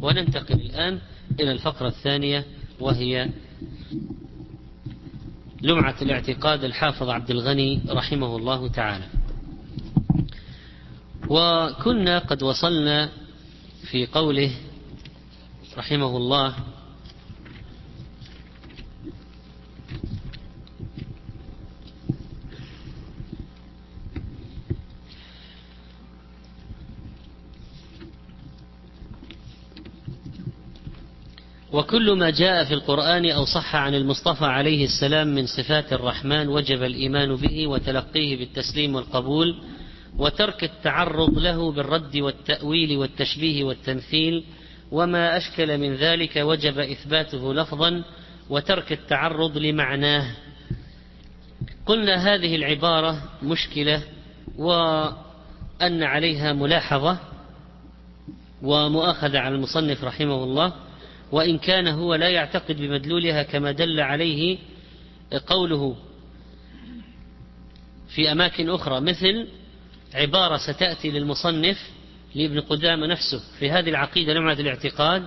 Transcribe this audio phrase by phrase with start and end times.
[0.00, 0.98] وننتقل الآن
[1.40, 2.44] إلى الفقرة الثانية
[2.80, 3.30] وهي
[5.62, 9.04] لمعة الاعتقاد الحافظ عبد الغني رحمه الله تعالى.
[11.28, 13.08] وكنا قد وصلنا
[13.90, 14.50] في قوله
[15.78, 16.54] رحمه الله
[31.72, 36.82] وكل ما جاء في القرآن أو صح عن المصطفى عليه السلام من صفات الرحمن وجب
[36.82, 39.56] الإيمان به وتلقيه بالتسليم والقبول
[40.18, 44.44] وترك التعرض له بالرد والتأويل والتشبيه والتمثيل
[44.92, 48.04] وما أشكل من ذلك وجب إثباته لفظا
[48.50, 50.36] وترك التعرض لمعناه.
[51.86, 54.02] قلنا هذه العبارة مشكلة
[54.58, 57.18] وأن عليها ملاحظة
[58.62, 60.87] ومؤاخذة على المصنف رحمه الله.
[61.32, 64.58] وإن كان هو لا يعتقد بمدلولها كما دل عليه
[65.46, 65.96] قوله
[68.08, 69.48] في أماكن أخرى مثل
[70.14, 71.90] عبارة ستأتي للمصنف
[72.34, 75.24] لابن قدامة نفسه في هذه العقيدة لمعة الاعتقاد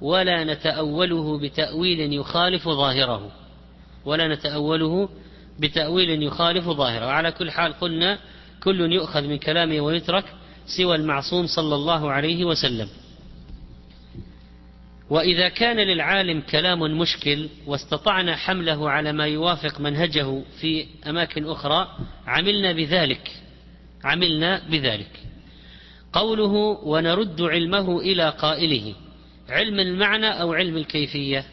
[0.00, 3.30] ولا نتأوله بتأويل يخالف ظاهره
[4.04, 5.08] ولا نتأوله
[5.58, 7.04] بتأويل يخالف ظاهره.
[7.04, 8.18] على كل حال قلنا
[8.62, 10.24] كل يؤخذ من كلامه ويترك
[10.66, 12.88] سوى المعصوم صلى الله عليه وسلم.
[15.10, 22.72] وإذا كان للعالم كلام مشكل واستطعنا حمله على ما يوافق منهجه في أماكن أخرى عملنا
[22.72, 23.30] بذلك.
[24.04, 25.20] عملنا بذلك.
[26.12, 26.52] قوله
[26.84, 28.94] ونرد علمه إلى قائله.
[29.48, 31.44] علم المعنى أو علم الكيفية؟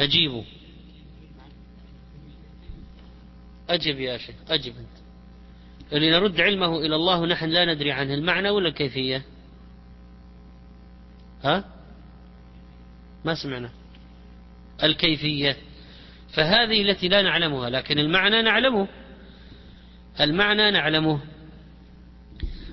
[0.00, 0.42] أجيبوا
[3.68, 5.06] أجب يا شيخ أجب أنت.
[5.92, 9.22] اللي نرد علمه إلى الله نحن لا ندري عنه المعنى ولا الكيفية؟
[11.44, 11.75] ها؟
[13.26, 13.70] ما سمعنا.
[14.82, 15.56] الكيفية.
[16.32, 18.88] فهذه التي لا نعلمها لكن المعنى نعلمه.
[20.20, 21.20] المعنى نعلمه.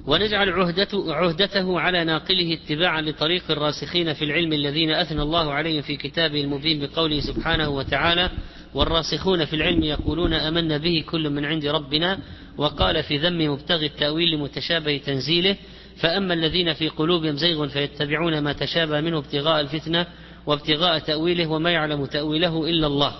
[0.08, 5.96] ونجعل عهدته, عهدته على ناقله اتباعا لطريق الراسخين في العلم الذين أثنى الله عليهم في
[5.96, 8.30] كتابه المبين بقوله سبحانه وتعالى
[8.74, 12.20] والراسخون في العلم يقولون أمنا به كل من عند ربنا
[12.58, 15.56] وقال في ذم مبتغي التأويل لمتشابه تنزيله
[15.98, 20.08] فأما الذين في قلوبهم زيغ فيتبعون ما تشابه منه ابتغاء الفتنة
[20.46, 23.16] وابتغاء تأويله وما يعلم تأويله إلا الله.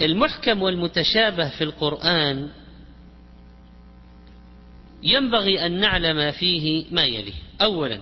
[0.00, 2.48] المحكم والمتشابه في القرآن
[5.02, 7.32] ينبغي أن نعلم فيه ما يلي
[7.62, 8.00] أولا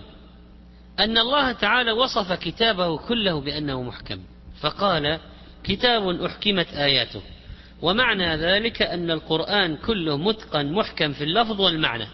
[0.99, 4.19] أن الله تعالى وصف كتابه كله بأنه محكم.
[4.59, 5.19] فقال
[5.63, 7.21] كتاب أحكمت آياته.
[7.81, 12.07] ومعنى ذلك أن القرآن كله متقن محكم في اللفظ والمعنى.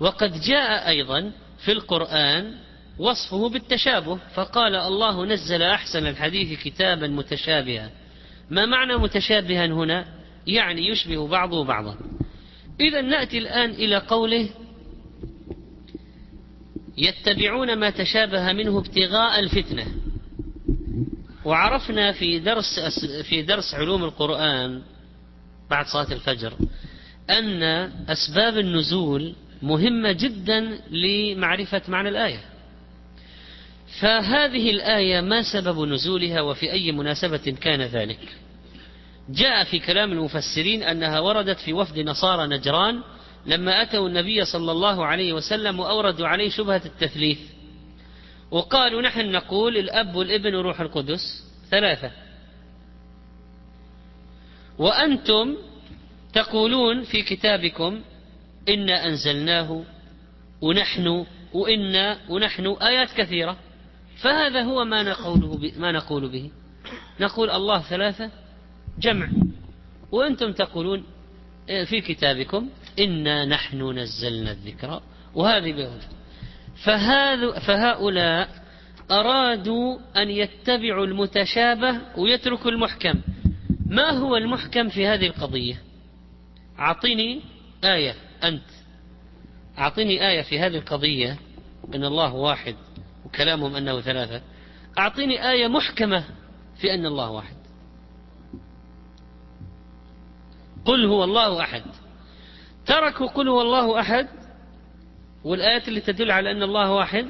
[0.00, 1.32] وقد جاء أيضا
[1.64, 2.54] في القرآن
[2.98, 4.18] وصفه بالتشابه.
[4.34, 7.90] فقال الله نزل أحسن الحديث كتابا متشابها.
[8.50, 10.04] ما معنى متشابها هنا؟
[10.46, 11.96] يعني يشبه بعضه بعضا.
[12.80, 14.48] إذا نأتي الآن إلى قوله
[16.98, 19.86] يتبعون ما تشابه منه ابتغاء الفتنة.
[21.44, 22.80] وعرفنا في درس
[23.28, 24.82] في درس علوم القرآن
[25.70, 26.52] بعد صلاة الفجر
[27.30, 27.62] أن
[28.08, 32.40] أسباب النزول مهمة جدا لمعرفة معنى الآية.
[34.00, 38.18] فهذه الآية ما سبب نزولها وفي أي مناسبة كان ذلك؟
[39.28, 43.02] جاء في كلام المفسرين أنها وردت في وفد نصارى نجران
[43.46, 47.38] لما أتوا النبي صلى الله عليه وسلم وأوردوا عليه شبهة التثليث.
[48.50, 52.10] وقالوا نحن نقول الأب والابن وروح القدس ثلاثة.
[54.78, 55.56] وأنتم
[56.32, 58.00] تقولون في كتابكم
[58.70, 59.84] إنا أنزلناه
[60.60, 63.56] ونحن وإنا ونحن آيات كثيرة.
[64.22, 66.50] فهذا هو ما نقوله ما نقول به.
[67.20, 68.30] نقول الله ثلاثة
[68.98, 69.28] جمع.
[70.12, 71.04] وأنتم تقولون
[71.66, 75.02] في كتابكم إنا نحن نزلنا الذكر.
[75.34, 76.08] وهذه بهذا.
[76.84, 78.48] فهذا فهؤلاء
[79.10, 83.20] أرادوا أن يتبعوا المتشابه ويتركوا المحكم.
[83.86, 85.82] ما هو المحكم في هذه القضية؟
[86.78, 87.40] أعطيني
[87.84, 88.62] آية أنت.
[89.78, 91.38] أعطيني آية في هذه القضية
[91.94, 92.74] أن الله واحد
[93.24, 94.42] وكلامهم أنه ثلاثة.
[94.98, 96.24] أعطيني آية محكمة
[96.80, 97.56] في أن الله واحد.
[100.84, 101.82] قل هو الله أحد.
[102.86, 104.28] تركوا قل هو الله أحد
[105.44, 107.26] والآيات اللي تدل على أن الله واحد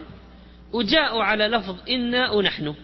[0.72, 2.74] وجاءوا على لفظ إنا ونحن.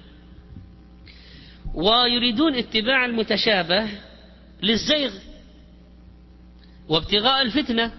[1.74, 3.88] ويريدون اتباع المتشابه
[4.62, 5.12] للزيغ.
[6.88, 7.93] وابتغاء الفتنة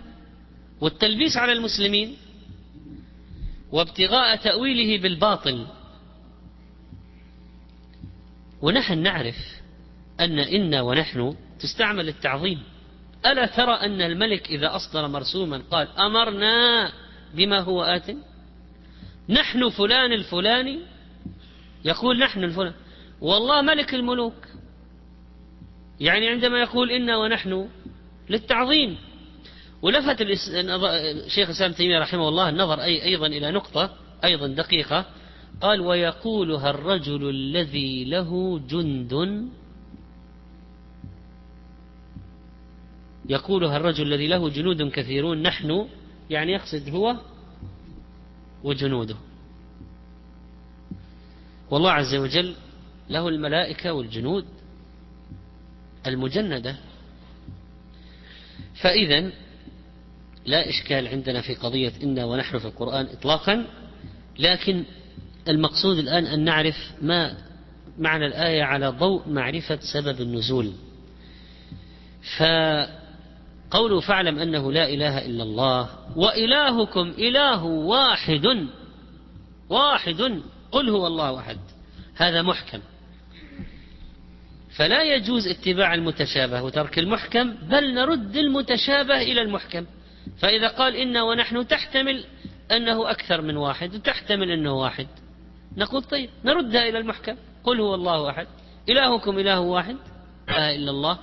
[0.81, 2.18] والتلبيس على المسلمين
[3.72, 5.68] وابتغاء تأويله بالباطل.
[8.62, 9.36] ونحن نعرف
[10.19, 12.63] أن إنا ونحن تستعمل للتعظيم
[13.25, 16.92] ألا ترى أن الملك إذا أصدر مرسوما قال أمرنا
[17.34, 18.16] بما هو آت؟
[19.30, 20.80] نحن فلان الفلاني.
[21.86, 22.74] يقول نحن الفلان.
[23.22, 24.48] والله ملك الملوك.
[26.00, 27.69] يعني عندما يقول إنا ونحن
[28.29, 28.97] للتعظيم.
[29.81, 30.18] ولفت
[31.27, 35.06] شيخ الإسلام تيمية رحمه الله النظر أي أيضا إلى نقطة أيضا دقيقة.
[35.62, 39.47] قال ويقولها الرجل الذي له جند.
[43.29, 45.41] يقولها الرجل الذي له جنود كثيرون.
[45.41, 45.88] نحن
[46.29, 47.15] يعني يقصد هو
[48.63, 49.15] وجنوده.
[51.71, 52.56] والله عز وجل
[53.09, 54.45] له الملائكة والجنود
[56.07, 56.75] المجندة.
[58.81, 59.31] فإذا
[60.45, 63.65] لا إشكال عندنا في قضية إنا ونحن في القرآن إطلاقا
[64.39, 64.83] لكن
[65.47, 67.38] المقصود الآن أن نعرف ما
[67.97, 70.74] معنى الآية على ضوء معرفة سبب النزول.
[72.38, 78.68] فقوله فاعلم أنه لا إله إلا الله وإلهكم إله واحد
[79.69, 80.41] واحد
[80.71, 81.57] قل هو الله أحد
[82.15, 82.79] هذا محكم.
[84.77, 89.85] فلا يجوز اتباع المتشابه وترك المحكم بل نرد المتشابه إلى المحكم.
[90.39, 92.25] فإذا قال إنا ونحن تحتمل
[92.71, 95.07] أنه أكثر من واحد وتحتمل أنه واحد.
[95.77, 97.35] نقول طيب نردها إلى المحكم.
[97.63, 98.47] قل هو الله أحد.
[98.89, 99.95] إلهكم إله واحد.
[100.47, 101.19] لا إلا الله.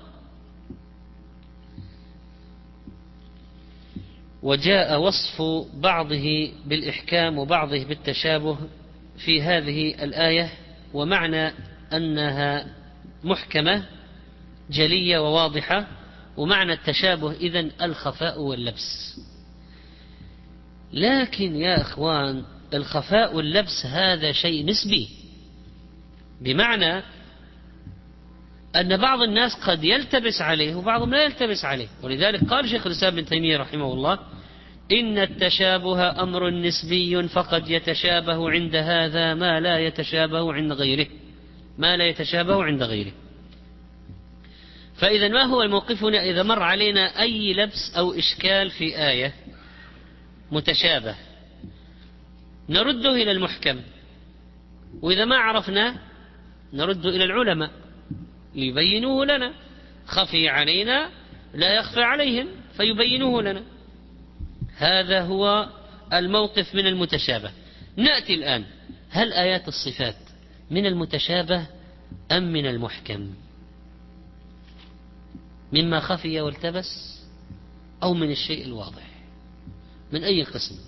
[4.42, 5.42] وجاء وصف
[5.74, 8.58] بعضه بالإحكام وبعضه بالتشابه
[9.24, 10.50] في هذه الآية
[10.94, 11.52] ومعنى
[11.92, 12.66] أنها
[13.24, 13.84] محكمة
[14.70, 15.86] جلية وواضحة
[16.36, 19.20] ومعنى التشابه إذن الخفاء واللبس.
[20.92, 22.44] لكن يا إخوان
[22.74, 25.08] الخفاء واللبس هذا شيء نسبي.
[26.40, 27.02] بمعنى
[28.76, 31.88] أن بعض الناس قد يلتبس عليه وبعضهم لا يلتبس عليه.
[32.02, 34.18] ولذلك قال شيخ الإسلام ابن تيمية رحمه الله
[34.92, 41.06] إن التشابه أمر نسبي فقد يتشابه عند هذا ما لا يتشابه عند غيره.
[41.78, 43.12] ما لا يتشابه عند غيره.
[44.96, 49.34] فإذا ما هو موقفنا إذا مر علينا أي لبس أو إشكال في آية
[50.52, 51.14] متشابه
[52.68, 53.80] نرده إلى المحكم.
[55.02, 55.98] وإذا ما عرفنا
[56.72, 57.70] نرد إلى العلماء.
[58.54, 59.52] ليبينوه لنا.
[60.06, 61.10] خفي علينا
[61.54, 63.62] لا يخفى عليهم فيبينوه لنا.
[64.76, 65.68] هذا هو
[66.12, 67.50] الموقف من المتشابه.
[67.96, 68.64] نأتي الآن.
[69.10, 70.23] هل آيات الصفات
[70.70, 71.66] من المتشابه
[72.32, 73.34] أم من المحكم؟
[75.72, 77.20] مما خفي والتبس
[78.02, 79.08] أو من الشيء الواضح؟
[80.12, 80.78] من أي قسم؟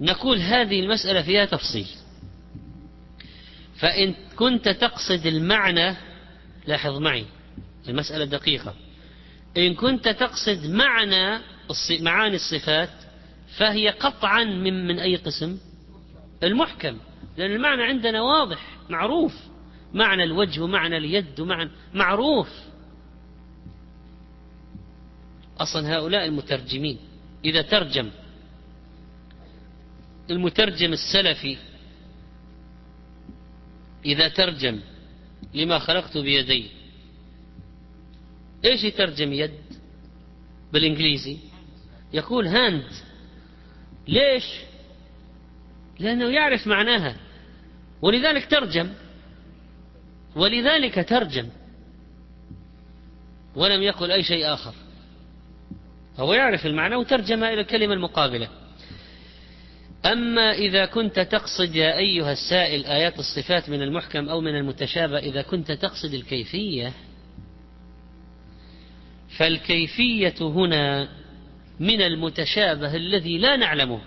[0.00, 1.88] نقول هذه المسألة فيها تفصيل.
[3.76, 5.96] فإن كنت تقصد المعنى
[6.66, 7.26] لاحظ معي
[7.88, 8.74] المسألة دقيقة.
[9.56, 11.40] إن كنت تقصد معنى
[12.00, 12.90] معاني الصفات
[13.56, 15.58] فهي قطعا من من أي قسم؟
[16.42, 16.98] المحكم
[17.36, 19.34] لأن المعنى عندنا واضح معروف.
[19.94, 22.48] معنى الوجه ومعنى اليد ومعنى معروف.
[25.58, 26.98] أصلا هؤلاء المترجمين
[27.44, 28.10] إذا ترجم
[30.30, 31.56] المترجم السلفي
[34.04, 34.80] إذا ترجم
[35.54, 36.70] لما خلقت بيدي
[38.64, 39.60] إيش يترجم يد
[40.72, 41.38] بالإنجليزي؟
[42.12, 42.84] يقول هاند
[44.08, 44.44] ليش؟
[45.98, 47.16] لأنه يعرف معناها.
[48.02, 48.90] ولذلك ترجم.
[50.36, 51.48] ولذلك ترجم.
[53.56, 54.74] ولم يقل أي شيء آخر.
[56.18, 58.48] هو يعرف المعنى وترجم إلى الكلمة المقابلة.
[60.06, 65.42] أما إذا كنت تقصد يا أيها السائل آيات الصفات من المحكم أو من المتشابه إذا
[65.42, 66.92] كنت تقصد الكيفية
[69.38, 71.08] فالكيفية هنا
[71.80, 74.00] من المتشابه الذي لا نعلمه.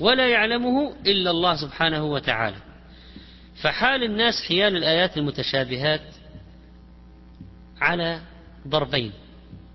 [0.00, 2.56] ولا يعلمه إلا الله سبحانه وتعالى.
[3.62, 6.02] فحال الناس حيال الآيات المتشابهات
[7.80, 8.20] على
[8.68, 9.12] ضربين.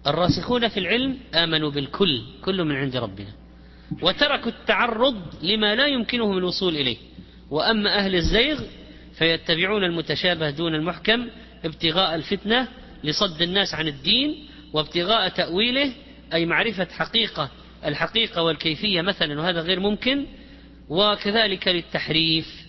[0.08, 3.32] الراسخون في العلم آمنوا بالكل كل من عند ربنا.
[4.01, 6.98] وتركوا التعرض لما لا يمكنهم الوصول إليه.
[7.50, 8.62] وأما أهل الزيغ
[9.13, 11.28] فيتبعون المتشابه دون المحكم
[11.66, 12.68] ابتغاء الفتنة
[13.04, 15.94] لصد الناس عن الدين وابتغاء تأويله
[16.34, 17.50] أي معرفة حقيقة
[17.85, 20.25] الحقيقة والكيفية مثلا وهذا غير ممكن
[20.89, 22.67] وكذلك للتحريف.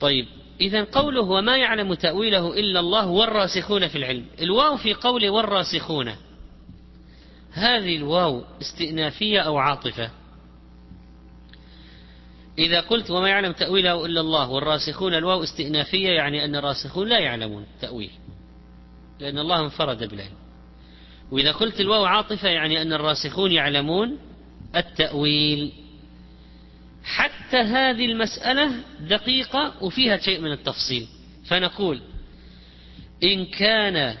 [0.00, 0.26] طيب
[0.60, 4.26] إذا قوله وما يعلم تأويله إلا الله والراسخون في العلم.
[4.42, 6.12] الواو في قوله والراسخون.
[7.52, 10.10] هذه الواو استئنافية أو عاطفة.
[12.58, 17.66] إذا قلت وما يعلم تأويله إلا الله والراسخون الواو استئنافية يعني أن الراسخون لا يعلمون
[17.80, 18.10] تأويل
[19.20, 20.47] لأن الله انفرد بالعلم.
[21.30, 24.18] وإذا قلت الواو عاطفة يعني أن الراسخون يعلمون
[24.76, 25.72] التأويل.
[27.04, 31.06] حتى هذه المسألة دقيقة وفيها شيء من التفصيل.
[31.46, 32.00] فنقول
[33.22, 34.16] إن كان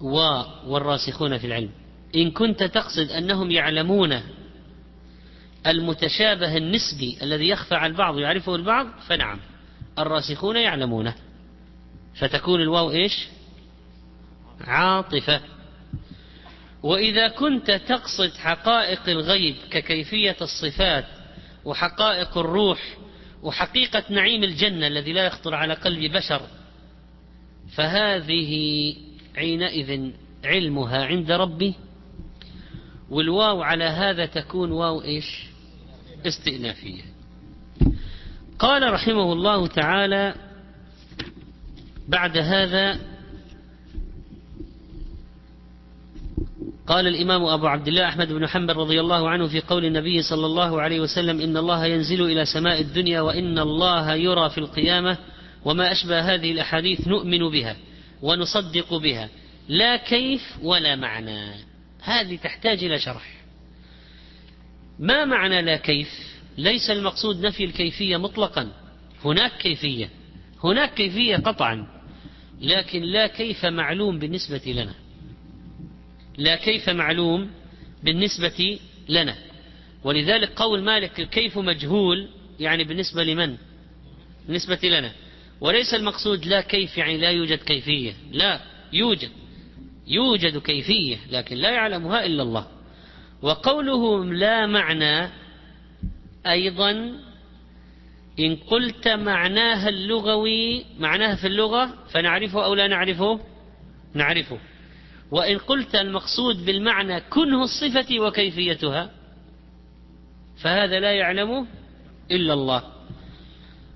[0.00, 0.16] و
[0.66, 1.70] والراسخون في العلم
[2.16, 4.20] إن كنت تقصد أنهم يعلمون
[5.66, 9.38] المتشابه النسبي الذي يخفى على البعض ويعرفه البعض فنعم
[9.98, 11.14] الراسخون يعلمونه.
[12.14, 13.28] فتكون الواو إيش؟
[14.66, 15.40] عاطفة.
[16.82, 21.04] وإذا كنت تقصد حقائق الغيب ككيفية الصفات
[21.64, 22.96] وحقائق الروح
[23.42, 26.40] وحقيقة نعيم الجنة الذي لا يخطر على قلب بشر
[27.74, 28.94] فهذه
[29.36, 30.10] حينئذ
[30.44, 31.74] علمها عند ربي.
[33.10, 35.46] والواو على هذا تكون واو إيش؟
[36.26, 37.02] استئنافية.
[38.58, 40.34] قال رحمه الله تعالى
[42.08, 43.11] بعد هذا
[46.92, 50.46] قال الإمام أبو عبد الله أحمد بن حنبل رضي الله عنه في قول النبي صلى
[50.46, 55.18] الله عليه وسلم إن الله ينزل إلى سماء الدنيا وإن الله يرى في القيامة
[55.64, 57.76] وما أشبه هذه الأحاديث نؤمن بها
[58.22, 59.28] ونصدق بها
[59.68, 61.54] لا كيف ولا معنى.
[62.02, 63.44] هذه تحتاج إلى شرح.
[64.98, 66.08] ما معنى لا كيف؟
[66.58, 68.68] ليس المقصود نفي الكيفية مطلقا.
[69.24, 70.10] هناك كيفية.
[70.64, 71.86] هناك كيفية قطعا.
[72.60, 75.01] لكن لا كيف معلوم بالنسبة لنا.
[76.38, 77.50] لا كيف معلوم
[78.02, 79.36] بالنسبة لنا؟
[80.04, 82.28] ولذلك قول مالك الكيف مجهول؟
[82.60, 83.56] يعني بالنسبة لمن؟
[84.46, 85.12] بالنسبة لنا.
[85.60, 88.12] وليس المقصود لا كيف يعني لا يوجد كيفية.
[88.32, 88.60] لا
[88.92, 89.30] يوجد.
[90.06, 92.66] يوجد كيفية لكن لا يعلمها إلا الله.
[93.42, 95.30] وقوله لا معنى
[96.46, 96.90] أيضا
[98.40, 103.40] إن قلت معناها اللغوي معناها في اللغة فنعرفه أو لا نعرفه؟
[104.14, 104.58] نعرفه.
[105.32, 109.10] وإن قلت المقصود بالمعنى كنه الصفة وكيفيتها
[110.62, 111.66] فهذا لا يعلمه
[112.30, 112.82] إلا الله.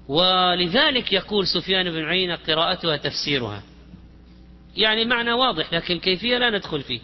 [0.08, 3.62] ولذلك يقول سفيان بن عيينة قراءتها تفسيرها.
[4.76, 7.00] يعني معنى واضح لكن الكيفية لا ندخل فيه.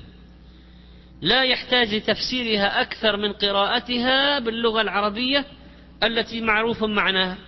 [1.20, 5.44] لا يحتاج لتفسيرها أكثر من قراءتها باللغة العربية
[6.02, 7.38] التي معروف معناها.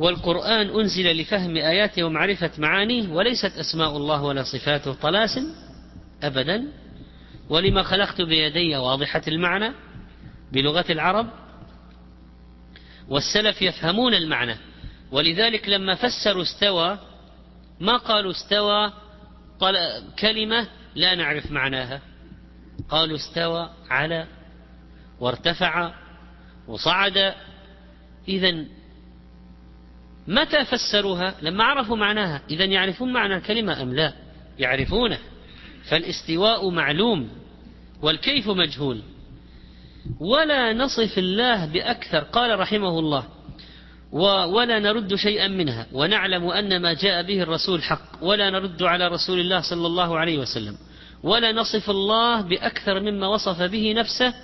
[0.00, 5.54] والقرآن أنزل لفهم آياته ومعرفة معانيه وليست أسماء الله ولا صفاته طلاسم
[6.22, 6.64] أبدا.
[7.48, 9.72] ولما خلقت بيدي واضحة المعنى
[10.52, 11.26] بلغة العرب
[13.08, 14.56] والسلف يفهمون المعنى.
[15.12, 16.98] ولذلك لما فسروا استوى
[17.80, 18.92] ما قالوا استوى؟
[20.18, 22.00] كلمة لا نعرف معناها.
[22.88, 24.26] قالوا استوى على
[25.20, 25.94] وارتفع
[26.68, 27.34] وصعد.
[28.28, 28.64] إذا
[30.28, 32.42] متى فسروها؟ لما عرفوا معناها.
[32.50, 34.12] إذا يعرفون معنى الكلمة أم لا؟
[34.58, 35.18] يعرفونه.
[35.88, 37.28] فالاستواء معلوم
[38.02, 39.02] والكيف مجهول.
[40.20, 43.24] ولا نصف الله بأكثر قال رحمه الله.
[44.46, 45.86] ولا نرد شيئا منها.
[45.92, 48.22] ونعلم أن ما جاء به الرسول حق.
[48.22, 50.76] ولا نرد على رسول الله صلى الله عليه وسلم.
[51.22, 54.34] ولا نصف الله بأكثر مما وصف به نفسه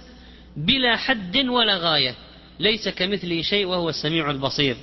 [0.56, 2.14] بلا حد ولا غاية.
[2.60, 4.76] ليس كمثله شيء وهو السميع البصير.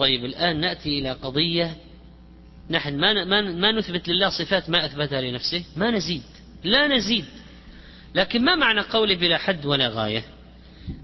[0.00, 1.76] طيب الآن نأتي إلى قضية
[2.70, 6.22] نحن ما ما نثبت لله صفات ما أثبتها لنفسه؟ ما نزيد.
[6.64, 7.24] لا نزيد.
[8.14, 10.24] لكن ما معنى قولي بلا حد ولا غاية؟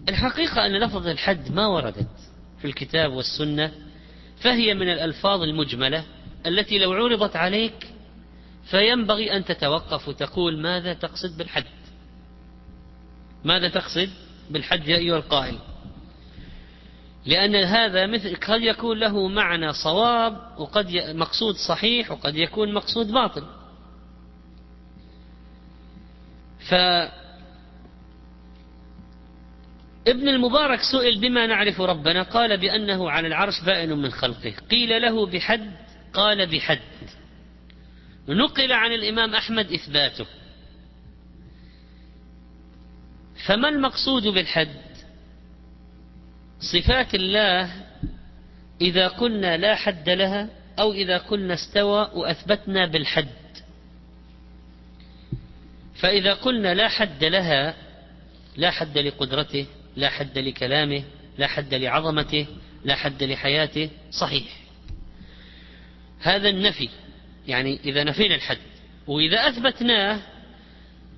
[0.09, 2.09] الحقيقة أن لفظ الحد ما وردت
[2.59, 3.73] في الكتاب والسنة
[4.41, 6.05] فهي من الألفاظ المجملة
[6.47, 7.87] التي لو عرضت عليك
[8.71, 11.65] فينبغي أن تتوقف وتقول ماذا تقصد بالحد؟
[13.45, 14.11] ماذا تقصد
[14.51, 15.59] بالحد يا أيها القائل؟
[17.27, 23.45] لأن هذا مثل قد يكون له معنى صواب وقد مقصود صحيح وقد يكون مقصود باطل.
[26.69, 26.75] ف
[30.09, 34.55] ابن المبارك سئل بما نعرف ربنا قال بأنه على العرش بائن من خلقه.
[34.71, 35.73] قيل له بحد
[36.13, 36.81] قال بحد.
[38.29, 40.27] نقل عن الإمام أحمد إثباته.
[43.47, 44.86] فما المقصود بالحد؟
[46.61, 47.71] صفات الله
[48.81, 50.49] إذا قلنا لا حد لها
[50.79, 53.29] أو إذا قلنا استوى وأثبتنا بالحد.
[55.95, 57.75] فإذا قلنا لا حد لها
[58.57, 61.03] لا حد لقدرته لا حد لكلامه
[61.39, 62.47] لا حد لعظمته
[62.85, 64.61] لا حد لحياته صحيح.
[66.21, 66.89] هذا النفي
[67.49, 68.59] يعني إذا نفينا الحد.
[69.07, 70.21] وإذا أثبتناه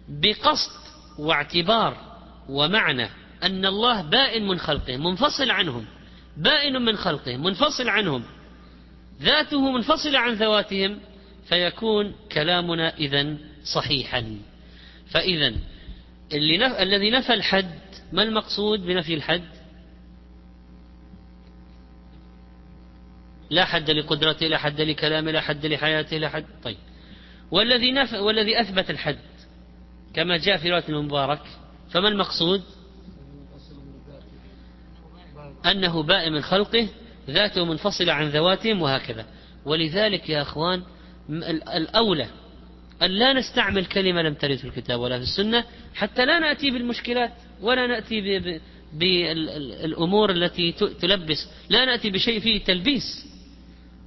[0.09, 0.71] بقصد
[1.19, 2.19] واعتبار
[2.49, 3.09] ومعنى
[3.43, 5.85] أن الله بائن من خلقه منفصل عنهم.
[6.37, 8.25] بائن من خلقه منفصل عنهم.
[9.23, 11.01] ذاته منفصلة عن ذواتهم
[11.49, 14.39] فيكون كلامنا إذا صحيحا.
[15.11, 15.55] فإذا
[16.33, 16.73] اللي نف...
[16.73, 17.79] الذي نفى الحد
[18.13, 19.49] ما المقصود بنفي الحد؟
[23.51, 26.45] لا حد لقدرته لا حد لكلامه لا حد لحياته لا حد.
[26.65, 26.77] طيب.
[27.51, 28.13] والذي نف...
[28.13, 29.19] والذي أثبت الحد
[30.15, 31.43] كما جاء في رواية المبارك
[31.91, 32.63] فما المقصود؟
[35.67, 36.89] أنه بائن من خلقه
[37.31, 39.27] ذاته منفصلة عن ذواتهم وهكذا.
[39.65, 40.83] ولذلك يا أخوان
[41.75, 42.27] الأولى
[43.03, 47.33] أن لا نستعمل كلمة لم ترد في الكتاب ولا في السنة حتى لا نأتي بالمشكلات
[47.61, 48.21] ولا نأتي
[48.93, 53.27] بالأمور التي تلبس لا نأتي بشيء فيه تلبيس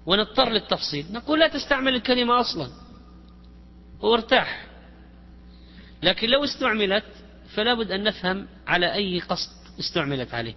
[0.05, 1.05] ونضطر للتفصيل.
[1.11, 2.67] نقول لا تستعمل الكلمة أصلا
[4.01, 4.65] وارتاح
[6.03, 7.05] لكن لو استعملت
[7.53, 10.55] فلا بد أن نفهم على أي قصد استعملت عليه.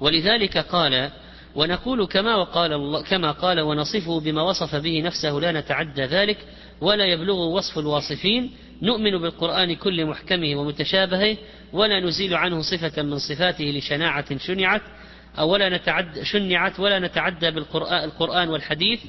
[0.00, 1.10] ولذلك قال
[1.54, 6.38] ونقول كما وقال الله كما قال ونصفه بما وصف به نفسه لا نتعدى ذلك
[6.80, 8.50] ولا يبلغ وصف الواصفين
[8.82, 11.36] نؤمن بالقرآن كل محكمه ومتشابهه
[11.72, 14.82] ولا نزيل عنه صفة من صفاته لشناعة شنعت
[15.38, 19.00] أو ولا نتعد شنعت ولا نتعدى بالقرآن والحديث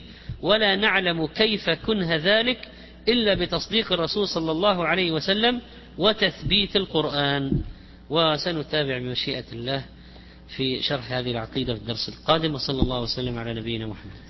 [0.41, 2.67] ولا نعلم كيف كنه ذلك
[3.07, 5.61] إلا بتصديق الرسول صلى الله عليه وسلم
[5.97, 7.61] وتثبيت القرآن.
[8.09, 9.83] وسنتابع بمشيئة الله.
[10.55, 14.28] في شرح هذه العقيدة في الدرس القادم وصلى الله وسلم على نبينا محمد.